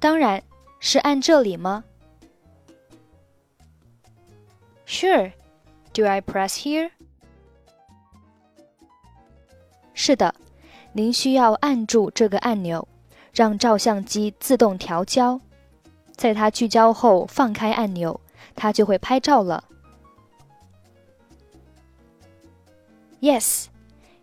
[0.01, 0.43] 当然
[0.81, 1.85] 是按这里吗？
[4.87, 5.33] Sure.
[5.93, 6.91] Do I press here?
[9.95, 10.35] 是的，
[10.93, 12.87] 您需要按住这个按钮。
[13.33, 15.39] 让照相机自动调焦，
[16.17, 18.19] 在它聚焦后放开按钮，
[18.55, 19.63] 它就会拍照了。
[23.21, 23.67] Yes,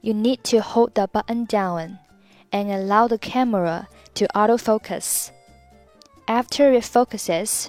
[0.01, 1.97] you need to hold the button down
[2.49, 5.27] and allow the camera to autofocus.
[6.27, 7.67] After it focuses,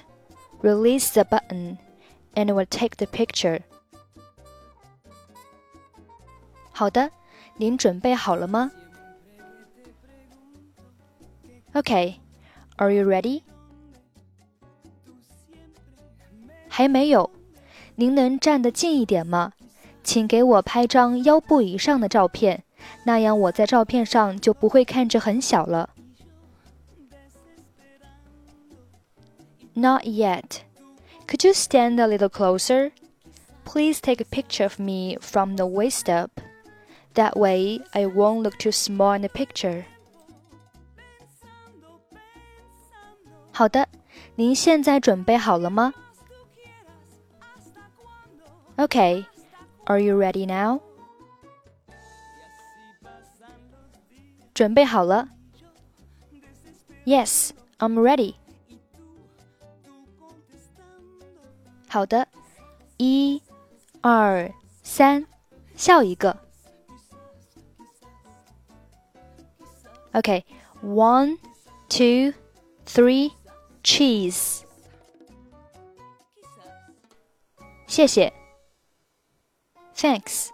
[0.62, 1.78] release the button
[2.34, 3.60] and it will take the picture.
[6.72, 7.10] 好的，
[7.56, 8.70] 您准备好了吗？
[11.72, 12.14] Okay,
[12.76, 13.42] are you ready?
[16.68, 17.30] 还没有，
[17.96, 19.52] 您能站得近一点吗？
[20.02, 22.64] 请给我拍张腰部以上的照片，
[23.04, 25.90] 那样我在照片上就不会看着很小了。
[29.78, 30.62] Not yet.
[31.26, 32.92] Could you stand a little closer?
[33.64, 36.40] Please take a picture of me from the waist up.
[37.14, 39.84] That way I won't look too small in the picture.
[43.52, 43.88] 好的，
[44.34, 45.92] 您现在准备好了吗？
[48.76, 49.24] Okay,
[49.84, 50.80] are you ready now?
[54.52, 55.28] 准备好了。
[57.04, 58.34] Yes, I'm ready.
[61.88, 62.26] 好的，
[62.96, 63.42] 一、
[64.00, 64.52] 二、
[64.82, 65.26] 三，
[65.76, 66.36] 笑一个。
[70.12, 70.44] Okay,
[70.82, 71.38] one,
[71.88, 72.34] two,
[72.86, 73.32] three
[73.82, 74.62] cheese.
[77.86, 78.32] 谢谢。
[79.94, 80.50] Thanks.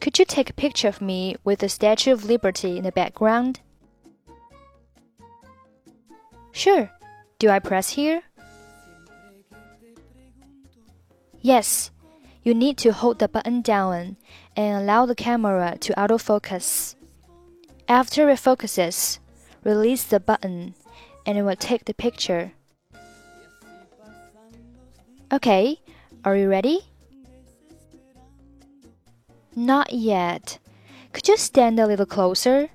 [0.00, 3.56] Could you take a picture of me with the Statue of Liberty in the background?
[6.51, 6.89] Sure.
[7.39, 8.21] Do I press here?
[11.41, 11.91] Yes.
[12.43, 14.17] You need to hold the button down
[14.55, 16.95] and allow the camera to autofocus.
[17.87, 19.19] After it focuses,
[19.63, 20.75] release the button
[21.25, 22.53] and it will take the picture.
[25.31, 25.79] Okay,
[26.25, 26.81] are you ready?
[29.55, 30.59] Not yet.
[31.13, 32.69] Could you stand a little closer?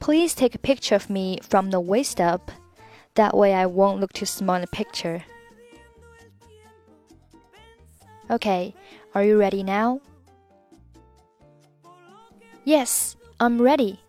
[0.00, 2.50] Please take a picture of me from the waist up.
[3.17, 5.23] That way I won't look too small in the picture.
[8.29, 8.73] Okay,
[9.13, 9.99] are you ready now?
[12.65, 13.99] Yes, I'm ready.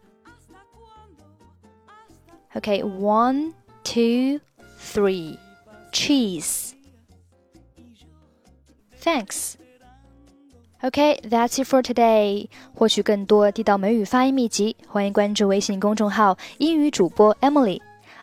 [2.57, 4.41] Okay, one, two,
[4.79, 5.39] three.
[5.93, 6.75] Cheese.
[8.99, 9.57] Thanks.
[10.83, 12.49] Okay, that's it for today.
[12.75, 17.81] 获取更多地道美语发音秘籍，欢迎关注微信公众号“英语主播 Emily”。